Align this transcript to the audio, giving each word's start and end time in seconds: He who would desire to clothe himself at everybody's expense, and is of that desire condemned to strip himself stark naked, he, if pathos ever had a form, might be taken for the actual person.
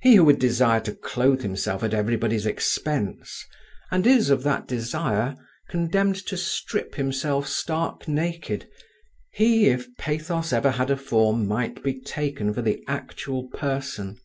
He 0.00 0.14
who 0.14 0.24
would 0.24 0.38
desire 0.38 0.80
to 0.80 0.94
clothe 0.94 1.42
himself 1.42 1.82
at 1.84 1.92
everybody's 1.92 2.46
expense, 2.46 3.44
and 3.90 4.06
is 4.06 4.30
of 4.30 4.42
that 4.42 4.66
desire 4.66 5.36
condemned 5.68 6.16
to 6.28 6.36
strip 6.38 6.94
himself 6.94 7.46
stark 7.46 8.08
naked, 8.08 8.66
he, 9.34 9.66
if 9.66 9.94
pathos 9.98 10.50
ever 10.54 10.70
had 10.70 10.90
a 10.90 10.96
form, 10.96 11.46
might 11.46 11.82
be 11.84 12.00
taken 12.00 12.54
for 12.54 12.62
the 12.62 12.82
actual 12.88 13.48
person. 13.48 14.16